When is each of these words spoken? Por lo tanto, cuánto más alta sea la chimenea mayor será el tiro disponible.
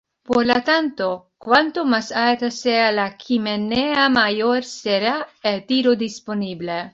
Por 0.23 0.47
lo 0.47 0.63
tanto, 0.63 1.29
cuánto 1.37 1.85
más 1.85 2.11
alta 2.11 2.49
sea 2.49 2.91
la 2.91 3.17
chimenea 3.17 4.09
mayor 4.09 4.63
será 4.63 5.27
el 5.43 5.67
tiro 5.67 5.95
disponible. 5.95 6.89